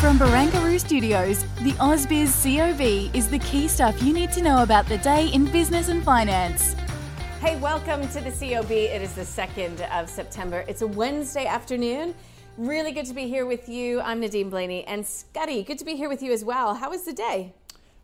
[0.00, 4.86] From Barangaroo Studios, the AusBiz COB is the key stuff you need to know about
[4.86, 6.76] the day in business and finance.
[7.40, 8.70] Hey, welcome to the COB.
[8.70, 10.64] It is the 2nd of September.
[10.68, 12.14] It's a Wednesday afternoon.
[12.56, 14.00] Really good to be here with you.
[14.00, 15.66] I'm Nadine Blayney and Scuddy.
[15.66, 16.76] Good to be here with you as well.
[16.76, 17.52] How was the day?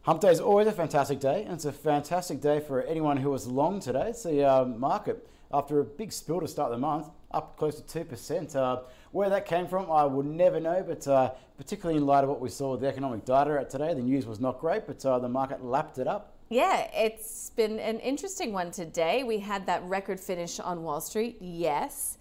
[0.03, 3.31] Hump Day is always a fantastic day, and it's a fantastic day for anyone who
[3.31, 4.09] was long today.
[4.09, 8.05] It's the uh, market, after a big spill to start the month, up close to
[8.05, 8.57] 2%.
[8.57, 8.81] Uh,
[9.13, 12.41] where that came from, I will never know, but uh, particularly in light of what
[12.41, 15.19] we saw with the economic data at today, the news was not great, but uh,
[15.19, 16.33] the market lapped it up.
[16.49, 19.25] Yeah, it's been an interesting one today.
[19.25, 22.19] We had that record finish on Wall Street, yes.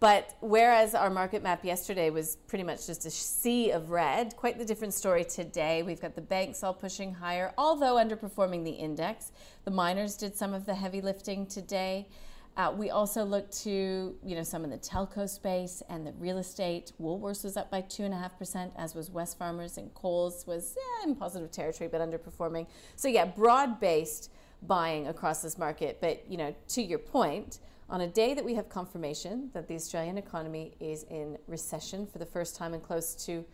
[0.00, 4.58] But whereas our market map yesterday was pretty much just a sea of red, quite
[4.58, 5.84] the different story today.
[5.84, 9.30] We've got the banks all pushing higher, although underperforming the index.
[9.64, 12.08] The miners did some of the heavy lifting today.
[12.54, 16.38] Uh, we also looked to you know some in the telco space and the real
[16.38, 16.92] estate.
[17.00, 20.76] Woolworths was up by two and a half percent, as was Wesfarmers, and Coles was
[20.76, 22.66] eh, in positive territory but underperforming.
[22.96, 24.30] So yeah, broad-based
[24.62, 25.98] buying across this market.
[26.00, 29.74] But you know, to your point, on a day that we have confirmation that the
[29.74, 33.44] Australian economy is in recession for the first time in close to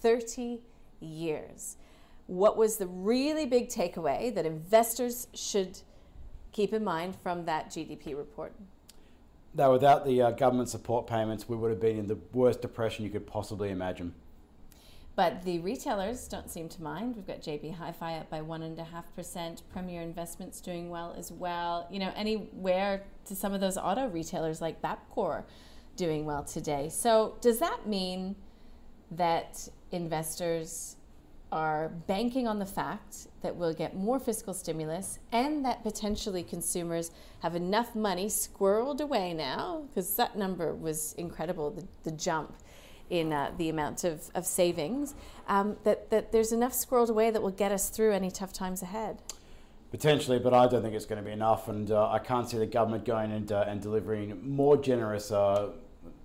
[0.00, 0.60] 30
[1.00, 1.76] years,
[2.26, 5.80] what was the really big takeaway that investors should
[6.52, 8.52] keep in mind from that GDP report?
[9.54, 13.04] That without the uh, government support payments, we would have been in the worst depression
[13.04, 14.14] you could possibly imagine.
[15.16, 17.16] But the retailers don't seem to mind.
[17.16, 19.62] We've got JB Hi-Fi up by one and a half percent.
[19.72, 21.88] Premier Investments doing well as well.
[21.90, 25.42] You know, anywhere to some of those auto retailers like Bapcor
[25.96, 26.88] doing well today.
[26.88, 28.36] So does that mean
[29.10, 30.97] that investors
[31.50, 37.10] are banking on the fact that we'll get more fiscal stimulus and that potentially consumers
[37.40, 39.84] have enough money squirreled away now?
[39.88, 42.54] Because that number was incredible, the, the jump
[43.10, 45.14] in uh, the amount of, of savings,
[45.46, 48.82] um, that, that there's enough squirreled away that will get us through any tough times
[48.82, 49.22] ahead.
[49.90, 52.58] Potentially, but I don't think it's going to be enough, and uh, I can't see
[52.58, 55.70] the government going and, uh, and delivering more generous uh,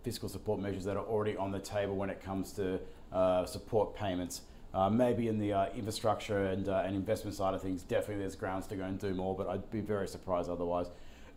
[0.03, 2.79] fiscal support measures that are already on the table when it comes to
[3.13, 4.41] uh, support payments.
[4.73, 8.65] Uh, maybe in the uh, infrastructure and, and investment side of things, definitely there's grounds
[8.65, 10.87] to go and do more, but I'd be very surprised otherwise.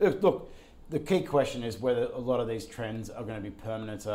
[0.00, 0.50] Look,
[0.88, 4.06] the key question is whether a lot of these trends are going to be permanent.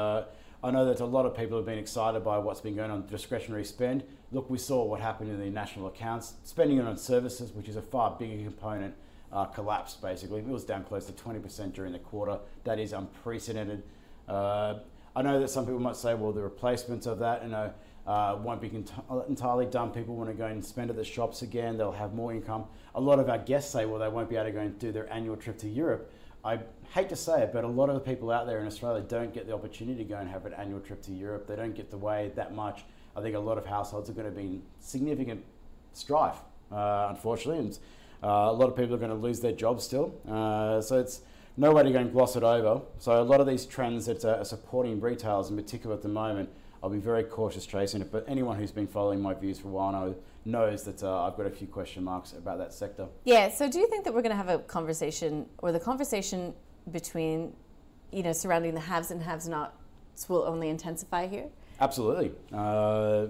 [0.64, 3.08] I know that a lot of people have been excited by what's been going on
[3.08, 4.04] discretionary spend.
[4.32, 6.36] Look, we saw what happened in the national accounts.
[6.44, 8.94] Spending on services, which is a far bigger component,
[9.34, 10.40] uh, collapsed basically.
[10.40, 12.38] It was down close to 20% during the quarter.
[12.64, 13.82] That is unprecedented.
[14.28, 14.76] Uh,
[15.16, 17.74] I know that some people might say, well, the replacements of that, you know,
[18.08, 18.72] uh, won't be
[19.28, 19.92] entirely done.
[19.92, 21.78] People want to go and spend at the shops again.
[21.78, 22.66] They'll have more income.
[22.96, 24.92] A lot of our guests say, well, they won't be able to go and do
[24.92, 26.12] their annual trip to Europe.
[26.44, 26.60] I
[26.94, 29.34] hate to say it, but a lot of the people out there in Australia don't
[29.34, 31.48] get the opportunity to go and have an annual trip to Europe.
[31.48, 32.84] They don't get to weigh that much.
[33.16, 35.44] I think a lot of households are going to be in significant
[35.94, 36.38] strife,
[36.72, 37.80] uh, unfortunately, and
[38.24, 40.16] uh, a lot of people are going to lose their jobs still.
[40.28, 41.22] Uh, so it's
[41.58, 42.82] no way to go and gloss it over.
[42.98, 46.50] So a lot of these trends that are supporting retailers in particular at the moment,
[46.84, 48.12] I'll be very cautious tracing it.
[48.12, 51.38] But anyone who's been following my views for a while knows knows that uh, I've
[51.38, 53.08] got a few question marks about that sector.
[53.26, 53.50] Yeah.
[53.50, 56.54] So do you think that we're going to have a conversation, or the conversation
[56.92, 57.54] between,
[58.12, 61.48] you know, surrounding the haves and haves nots will only intensify here?
[61.80, 62.32] Absolutely.
[62.52, 63.28] Uh,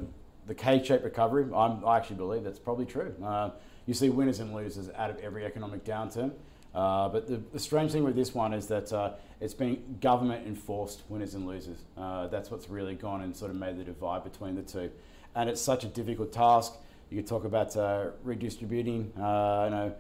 [0.48, 3.14] the K-shaped recovery, I'm, i actually believe that's probably true.
[3.24, 3.52] Uh,
[3.86, 6.32] you see winners and losers out of every economic downturn.
[6.74, 10.48] Uh, but the, the, strange thing with this one is that uh, it's been government
[10.48, 11.80] enforced winners and losers.
[11.98, 14.90] Uh, that's what's really gone and sort of made the divide between the two.
[15.36, 16.74] And it's such a difficult task.
[17.10, 19.94] You could talk about uh, redistributing, uh, you know,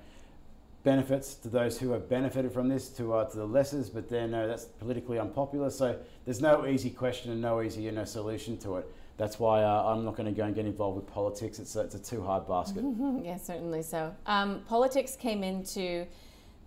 [0.83, 4.31] benefits to those who have benefited from this to uh, to the lessers, but then
[4.31, 5.69] that's politically unpopular.
[5.69, 8.87] So there's no easy question and no easy you know solution to it.
[9.17, 11.59] That's why uh, I'm not going to go and get involved with politics.
[11.59, 12.83] It's a, it's a too hard basket.
[13.23, 14.15] yeah, certainly so.
[14.25, 16.07] Um, politics came into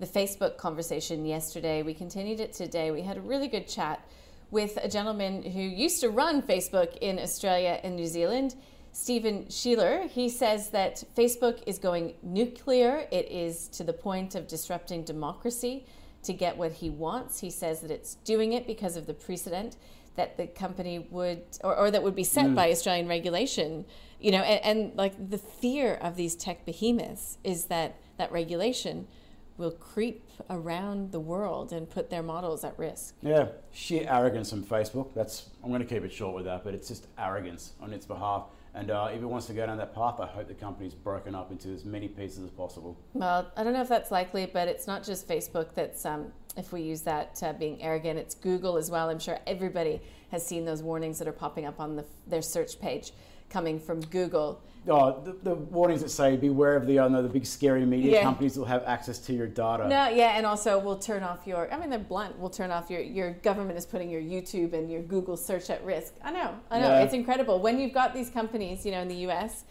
[0.01, 1.83] the Facebook conversation yesterday.
[1.83, 2.91] We continued it today.
[2.91, 4.07] We had a really good chat
[4.51, 8.55] with a gentleman who used to run Facebook in Australia and New Zealand.
[8.93, 10.09] Stephen Scheeler.
[10.09, 13.09] He says that Facebook is going nuclear.
[13.11, 15.87] It is to the point of disrupting democracy.
[16.23, 17.41] to get what he wants.
[17.41, 19.77] He says that it's doing it because of the precedent
[20.17, 22.55] that the company would, or, or that would be set mm.
[22.55, 23.85] by Australian regulation.
[24.21, 29.07] You know, and, and like the fear of these tech behemoths is that that regulation
[29.57, 33.15] will creep around the world and put their models at risk.
[33.23, 35.15] Yeah, sheer arrogance from Facebook.
[35.15, 38.07] That's I'm going to keep it short with that, but it's just arrogance on its
[38.07, 38.45] behalf.
[38.77, 41.35] And uh, if it wants to go down that path, I hope the company's broken
[41.37, 42.99] up into as many pieces as possible.
[43.13, 46.73] Well, I don't know if that's likely, but it's not just Facebook that's, um, if
[46.73, 49.11] we use that uh, being arrogant, it's Google as well.
[49.11, 50.03] I'm sure everybody
[50.33, 53.13] has seen those warnings that are popping up on the, their search page
[53.55, 57.47] coming from Google oh, the, the, warnings that say beware of the uh, the big
[57.47, 58.23] scary media yeah.
[58.23, 59.89] companies will have access to your data.
[59.89, 61.73] No, yeah, and also we'll turn off your.
[61.73, 62.39] I mean, they're blunt.
[62.39, 65.85] We'll turn off your your government is putting your YouTube and your Google search at
[65.85, 66.15] risk.
[66.23, 66.89] I know, I know.
[66.89, 67.03] Yeah.
[67.03, 69.65] It's incredible when you've got these companies, you know, in the U.S.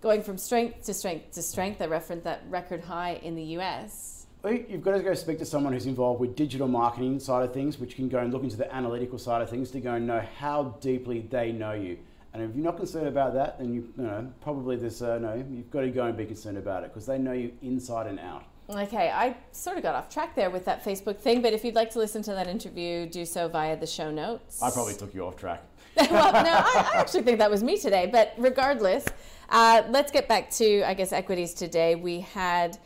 [0.00, 1.80] going from strength to strength to strength.
[1.80, 4.26] I referenced that record high in the U.S.
[4.44, 7.78] You've got to go speak to someone who's involved with digital marketing side of things,
[7.78, 10.22] which can go and look into the analytical side of things to go and know
[10.38, 11.96] how deeply they know you.
[12.34, 15.34] And if you're not concerned about that, then you, you know probably this uh, no,
[15.34, 18.18] you've got to go and be concerned about it because they know you inside and
[18.18, 18.44] out.
[18.68, 21.74] Okay, I sort of got off track there with that Facebook thing, but if you'd
[21.74, 24.62] like to listen to that interview, do so via the show notes.
[24.62, 25.62] I probably took you off track.
[25.96, 29.04] well, no, I, I, actually think that was me today, but regardless,
[29.50, 31.94] uh, let's get back to, I guess, equities today.
[31.94, 32.78] We had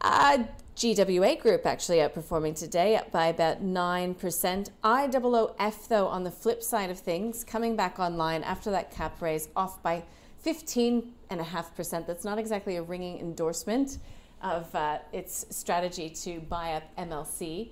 [0.00, 0.38] uh,
[0.74, 4.70] GWA Group actually outperforming today, up by about 9%.
[4.82, 9.48] IOOF, though, on the flip side of things, coming back online after that cap raise,
[9.54, 10.02] off by
[10.44, 12.06] 15.5%.
[12.06, 13.98] That's not exactly a ringing endorsement
[14.42, 17.68] of uh, its strategy to buy up MLC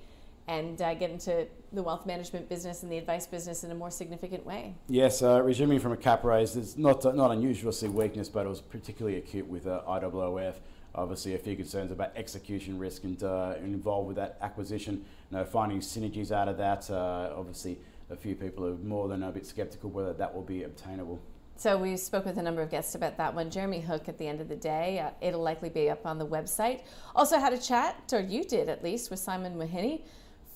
[0.46, 3.90] and uh, get into the wealth management business and the advice business in a more
[3.90, 4.74] significant way.
[4.88, 8.46] Yes, uh, resuming from a cap raise, it's not, not unusual to see weakness, but
[8.46, 10.56] it was particularly acute with uh, IOOF
[10.94, 15.04] obviously a few concerns about execution risk and uh, involved with that acquisition.
[15.30, 16.90] You know, finding synergies out of that.
[16.90, 17.78] Uh, obviously,
[18.10, 21.20] a few people are more than a bit sceptical whether that will be obtainable.
[21.56, 23.50] So we spoke with a number of guests about that one.
[23.50, 26.26] Jeremy Hook at the end of the day, uh, it'll likely be up on the
[26.26, 26.84] website.
[27.14, 30.00] Also had a chat, or you did at least, with Simon Mawhinney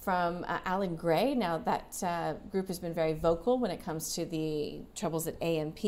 [0.00, 1.34] from uh, Allan Gray.
[1.34, 5.40] Now that uh, group has been very vocal when it comes to the troubles at
[5.42, 5.78] AMP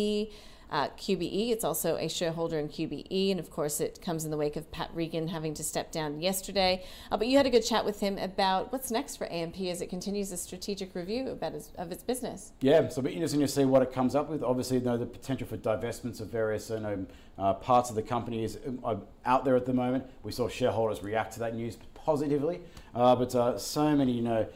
[0.70, 1.50] uh, QBE.
[1.50, 4.70] It's also a shareholder in QBE, and of course, it comes in the wake of
[4.70, 6.84] Pat Regan having to step down yesterday.
[7.10, 9.80] Uh, but you had a good chat with him about what's next for AMP as
[9.80, 12.52] it continues a strategic review about his, of its business.
[12.60, 14.42] Yeah, so it'll be interesting to see what it comes up with.
[14.42, 17.06] Obviously, you know, the potential for divestments of various you know,
[17.38, 20.04] uh, parts of the company is uh, out there at the moment.
[20.22, 22.60] We saw shareholders react to that news positively,
[22.94, 24.46] uh, but uh, so many, you know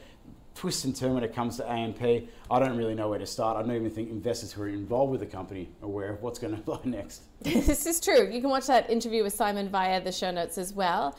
[0.61, 2.03] twist and turn when it comes to AMP.
[2.03, 3.57] I don't really know where to start.
[3.57, 6.39] I don't even think investors who are involved with the company are aware of what's
[6.39, 7.23] going to fly next.
[7.41, 8.31] this is true.
[8.31, 11.19] You can watch that interview with Simon via the show notes as well.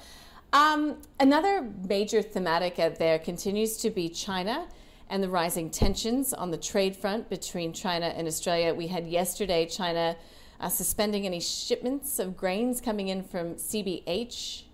[0.54, 4.68] Um, another major thematic out there continues to be China
[5.10, 8.76] and the rising tensions on the trade front between China and Australia.
[8.76, 10.18] We had yesterday China
[10.60, 14.66] uh, suspending any shipments of grains coming in from CBH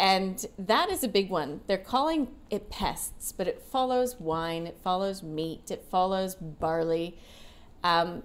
[0.00, 1.60] and that is a big one.
[1.66, 7.18] They're calling it pests, but it follows wine, it follows meat, it follows barley.
[7.84, 8.22] Um,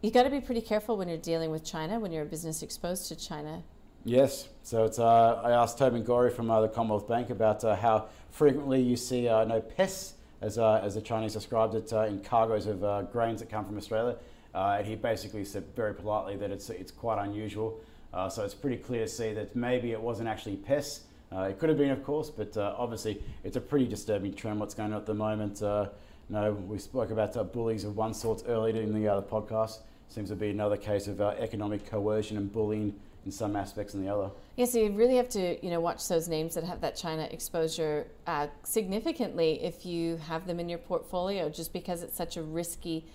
[0.00, 2.62] you got to be pretty careful when you're dealing with China, when you're a business
[2.62, 3.64] exposed to China.
[4.04, 4.48] Yes.
[4.62, 8.06] So it's, uh, I asked Tobin Gorey from uh, the Commonwealth Bank about uh, how
[8.30, 12.20] frequently you see uh, no pests, as, uh, as the Chinese described it, uh, in
[12.20, 14.16] cargoes of grains that come from Australia.
[14.54, 17.80] and he basically said very politely that it's, it's quite unusual.
[18.12, 21.04] Uh, so it's pretty clear to see that maybe it wasn't actually pests.
[21.34, 24.60] Uh, it could have been, of course, but uh, obviously it's a pretty disturbing trend
[24.60, 25.62] what's going on at the moment.
[25.62, 25.86] Uh,
[26.28, 29.78] no, we spoke about uh, bullies of one sort earlier in the other podcast.
[30.08, 34.04] Seems to be another case of uh, economic coercion and bullying in some aspects and
[34.04, 34.30] the other.
[34.56, 37.26] Yeah, so you really have to, you know, watch those names that have that China
[37.30, 42.42] exposure uh, significantly if you have them in your portfolio, just because it's such a
[42.42, 43.06] risky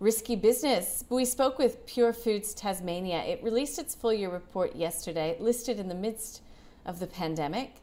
[0.00, 1.04] risky business.
[1.08, 3.22] We spoke with Pure Foods Tasmania.
[3.22, 6.42] It released its full year report yesterday, listed in the midst
[6.86, 7.76] of the pandemic.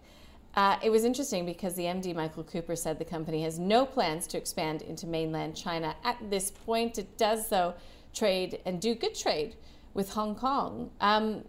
[0.56, 4.27] Uh, it was interesting because the MD, Michael Cooper, said the company has no plans
[4.27, 6.98] to expand into mainland China at this point.
[6.98, 7.74] It does, though,
[8.13, 9.56] trade and do good trade
[9.94, 10.91] with Hong Kong.
[11.00, 11.46] Um,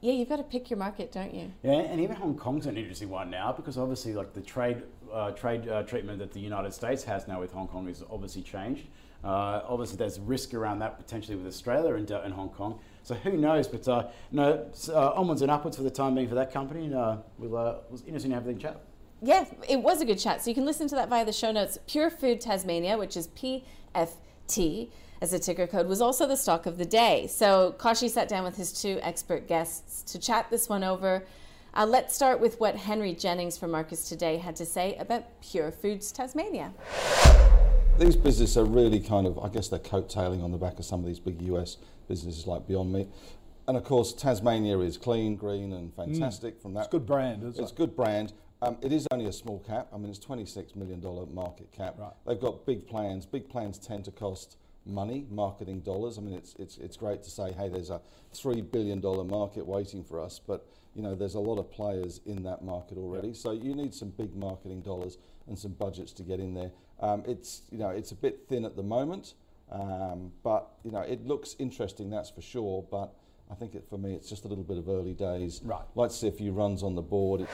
[0.00, 1.50] yeah, you've got to pick your market, don't you?
[1.62, 4.82] Yeah, and even Hong Kong's an interesting one now because obviously, like the trade
[5.14, 8.42] uh, trade uh, treatment that the United States has now with Hong Kong is obviously
[8.42, 8.86] changed.
[9.22, 12.78] Uh, obviously, there's risk around that potentially with Australia and, uh, and Hong Kong.
[13.04, 13.66] So who knows?
[13.66, 16.92] But uh, no, uh, onwards and upwards for the time being for that company.
[16.92, 18.80] Uh, we'll, it was interesting to have the chat.
[19.22, 20.42] Yeah, it was a good chat.
[20.42, 21.78] So you can listen to that via the show notes.
[21.86, 24.90] Pure Food Tasmania, which is PFT
[25.22, 27.26] as a ticker code, was also the stock of the day.
[27.26, 31.24] So Kochie sat down with his two expert guests to chat this one over.
[31.76, 35.72] Uh, let's start with what Henry Jennings from Marcus Today had to say about Pure
[35.72, 36.72] Foods Tasmania.
[37.98, 41.00] These businesses are really kind of, I guess they're coattailing on the back of some
[41.00, 43.08] of these big US businesses like Beyond Meat.
[43.66, 46.80] And of course, Tasmania is clean, green, and fantastic from that.
[46.80, 47.74] It's a good brand, isn't It's it?
[47.74, 48.34] a good brand.
[48.62, 49.88] Um, it is only a small cap.
[49.92, 51.02] I mean, it's $26 million
[51.34, 51.96] market cap.
[51.98, 52.12] Right.
[52.24, 53.26] They've got big plans.
[53.26, 56.18] Big plans tend to cost money, marketing dollars.
[56.18, 58.00] I mean, it's, it's, it's great to say, hey, there's a
[58.34, 62.42] $3 billion market waiting for us, but, you know, there's a lot of players in
[62.44, 63.34] that market already.
[63.34, 66.70] So you need some big marketing dollars and some budgets to get in there.
[67.00, 69.34] Um, it's, you know, it's a bit thin at the moment,
[69.70, 73.14] um, but, you know, it looks interesting, that's for sure, but
[73.50, 75.60] I think it, for me, it's just a little bit of early days.
[75.64, 75.82] Right.
[75.94, 77.46] Like to see a few runs on the board.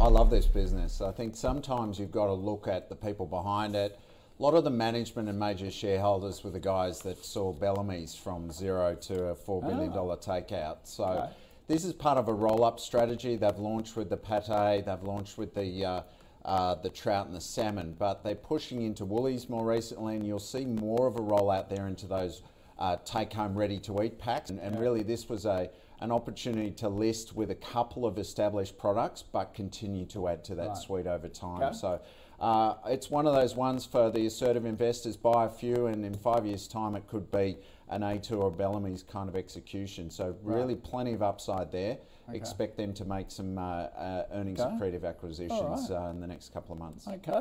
[0.00, 1.00] I love this business.
[1.00, 3.98] I think sometimes you've got to look at the people behind it.
[4.38, 8.52] A lot of the management and major shareholders were the guys that saw Bellamy's from
[8.52, 10.76] zero to a $4 billion takeout.
[10.84, 11.30] So Okay.
[11.66, 13.34] this is part of a roll-up strategy.
[13.34, 16.02] They've launched with the pate, they've launched with the uh,
[16.44, 20.38] uh, the trout and the salmon, but they're pushing into Woolies more recently, and you'll
[20.38, 22.42] see more of a rollout there into those
[22.78, 24.48] uh, take-home ready-to-eat packs.
[24.48, 25.68] And, and really, this was a
[26.00, 30.54] an opportunity to list with a couple of established products, but continue to add to
[30.54, 31.60] that suite over time.
[31.60, 31.76] Okay.
[31.76, 32.00] So.
[32.40, 35.16] Uh, it's one of those ones for the assertive investors.
[35.16, 39.02] Buy a few, and in five years' time, it could be an A2 or Bellamy's
[39.02, 40.10] kind of execution.
[40.10, 41.98] So really, plenty of upside there.
[42.32, 44.70] Expect them to make some uh, uh, earnings Okay.
[44.76, 47.08] accretive acquisitions All uh, in the next couple of months.
[47.08, 47.40] Okay.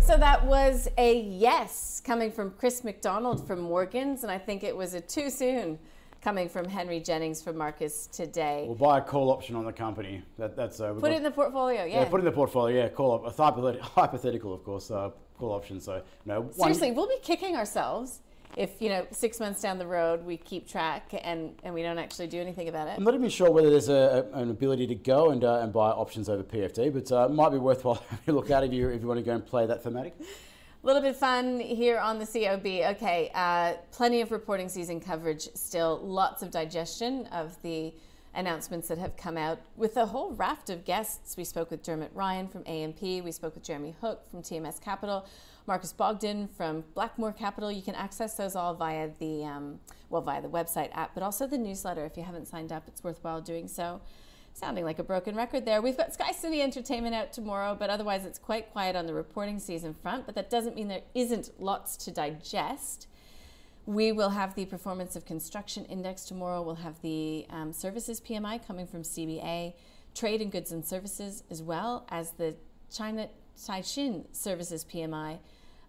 [0.00, 4.74] So that was a yes coming from Chris McDonald from Morgans, and I think it
[4.74, 5.78] was a too soon
[6.22, 8.64] coming from Henry Jennings from Marcus today.
[8.66, 10.22] We'll buy a call option on the company.
[10.38, 12.00] That, that's uh, Put got- it in the portfolio, yeah.
[12.00, 12.04] yeah.
[12.08, 12.82] put it in the portfolio.
[12.84, 14.90] Yeah, call op- a hypothetical, of course.
[14.90, 15.80] Uh, call option.
[15.80, 16.42] So no.
[16.42, 18.20] one- Seriously, we'll be kicking ourselves
[18.54, 21.96] if you know six months down the road we keep track and, and we don't
[21.96, 22.94] actually do anything about it.
[22.98, 25.72] I'm not even sure whether there's a, a- an ability to go and, uh, and
[25.72, 28.72] buy options over PFT, but uh, it might be worthwhile having a look at if
[28.72, 30.14] you if you want to go and play that thematic.
[30.82, 32.66] A little bit fun here on the COB.
[32.96, 37.94] Okay, uh, plenty of reporting season coverage still, lots of digestion of the
[38.34, 41.36] announcements that have come out with a whole raft of guests.
[41.36, 45.24] We spoke with Dermot Ryan from AMP, we spoke with Jeremy Hook from TMS Capital,
[45.68, 47.70] Marcus Bogdan from Blackmore Capital.
[47.70, 49.78] You can access those all via the um,
[50.10, 52.04] well via the website app, but also the newsletter.
[52.04, 54.00] If you haven't signed up, it's worthwhile doing so.
[54.54, 55.80] Sounding like a broken record there.
[55.80, 59.58] We've got Sky City Entertainment out tomorrow, but otherwise it's quite quiet on the reporting
[59.58, 60.26] season front.
[60.26, 63.06] But that doesn't mean there isn't lots to digest.
[63.86, 66.62] We will have the Performance of Construction Index tomorrow.
[66.62, 69.72] We'll have the um, Services PMI coming from CBA,
[70.14, 72.54] Trade in Goods and Services, as well as the
[72.94, 73.28] China
[73.58, 75.38] Caixin Services PMI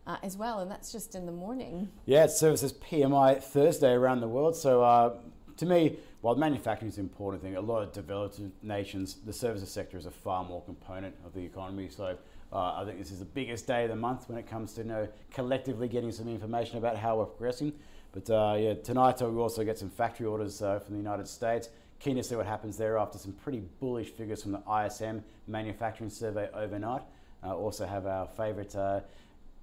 [0.07, 0.59] uh, as well.
[0.59, 1.89] And that's just in the morning.
[2.05, 4.55] Yeah, it's services PMI Thursday around the world.
[4.55, 5.15] So uh,
[5.57, 9.69] to me, while manufacturing is an important thing, a lot of developed nations, the services
[9.69, 11.89] sector is a far more component of the economy.
[11.89, 12.17] So
[12.53, 14.83] uh, I think this is the biggest day of the month when it comes to
[14.83, 17.73] you know, collectively getting some information about how we're progressing.
[18.13, 21.67] But uh, yeah, tonight we also get some factory orders uh, from the United States.
[21.99, 26.09] Keen to see what happens there after some pretty bullish figures from the ISM manufacturing
[26.09, 27.01] survey overnight.
[27.43, 29.01] Uh, also have our favourite uh,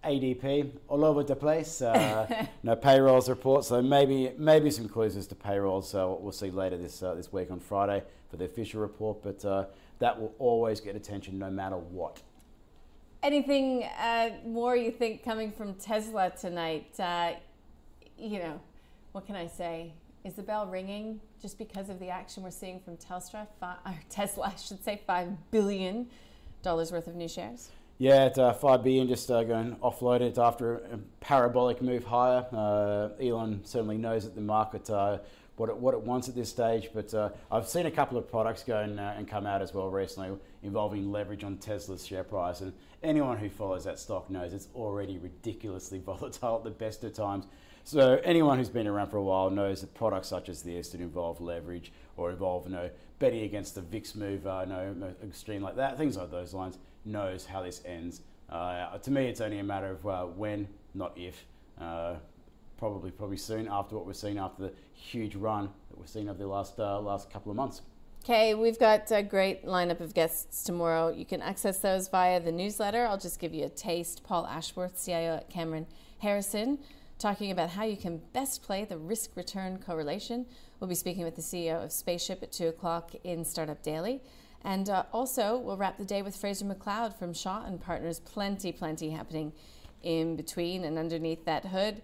[0.05, 1.83] ADP all over the place.
[1.83, 5.89] Uh, no payrolls report, so maybe maybe some clues as to payrolls.
[5.89, 9.23] So we'll see later this uh, this week on Friday for the official report.
[9.23, 9.65] But uh,
[9.99, 12.21] that will always get attention no matter what.
[13.23, 16.99] Anything uh, more you think coming from Tesla tonight?
[16.99, 17.33] Uh,
[18.19, 18.61] you know,
[19.13, 19.93] what can I say?
[20.25, 23.47] Is the bell ringing just because of the action we're seeing from Telstra?
[23.59, 26.09] Fi- or Tesla, I should say, five billion
[26.63, 27.71] dollars worth of new shares.
[28.01, 32.47] Yeah, at uh, 5 billion, just uh, going offload it after a parabolic move higher.
[32.51, 35.19] Uh, Elon certainly knows that the market uh,
[35.57, 38.27] what it, what it wants at this stage, but uh, I've seen a couple of
[38.27, 40.31] products go and, uh, and come out as well recently
[40.63, 42.63] involving leverage on Tesla's share price.
[42.63, 47.13] And anyone who follows that stock knows it's already ridiculously volatile at the best of
[47.13, 47.45] times.
[47.85, 51.03] So anyone who's been around for a while knows that products such as this that
[51.03, 52.89] involve leverage or involve you know
[53.19, 56.79] betting against the VIX move, uh, no, no extreme like that, things like those lines,
[57.05, 58.23] knows how this ends.
[58.49, 61.45] Uh, to me, it's only a matter of uh, when, not if.
[61.81, 62.17] Uh,
[62.77, 66.39] probably, probably soon after what we've seen after the huge run that we've seen over
[66.39, 67.83] the last uh, last couple of months.
[68.25, 71.09] Okay, we've got a great lineup of guests tomorrow.
[71.09, 73.07] You can access those via the newsletter.
[73.07, 74.25] I'll just give you a taste.
[74.25, 75.87] Paul Ashworth, CIO at Cameron
[76.19, 76.79] Harrison,
[77.19, 80.45] talking about how you can best play the risk return correlation.
[80.81, 84.21] We'll be speaking with the CEO of Spaceship at 2 o'clock in Startup Daily.
[84.65, 88.21] And uh, also, we'll wrap the day with Fraser McLeod from Shaw and Partners.
[88.21, 89.53] Plenty, plenty happening
[90.03, 92.03] in between and underneath that hood.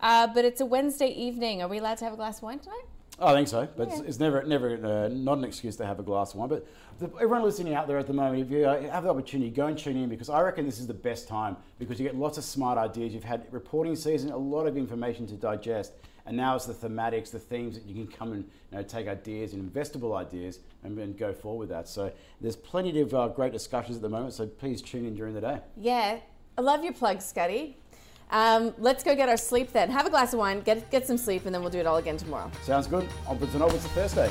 [0.00, 1.62] Uh, but it's a Wednesday evening.
[1.62, 2.84] Are we allowed to have a glass of wine tonight?
[3.18, 6.02] I think so, but it's, it's never, never uh, not an excuse to have a
[6.02, 6.50] glass of wine.
[6.50, 6.66] But
[6.98, 9.66] the, everyone listening out there at the moment, if you uh, have the opportunity, go
[9.66, 12.36] and tune in because I reckon this is the best time because you get lots
[12.36, 13.14] of smart ideas.
[13.14, 15.92] You've had reporting season, a lot of information to digest,
[16.26, 19.08] and now it's the thematics, the themes that you can come and you know, take
[19.08, 21.88] ideas, and investable ideas, and, and go forward with that.
[21.88, 24.34] So there's plenty of uh, great discussions at the moment.
[24.34, 25.60] So please tune in during the day.
[25.76, 26.18] Yeah,
[26.58, 27.74] I love your plug, Scuddy.
[28.30, 29.88] Um, let's go get our sleep then.
[29.90, 31.98] Have a glass of wine, get get some sleep, and then we'll do it all
[31.98, 32.50] again tomorrow.
[32.62, 33.08] Sounds good.
[33.26, 34.30] Onwards and onwards to Thursday.